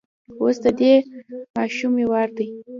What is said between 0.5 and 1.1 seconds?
د دې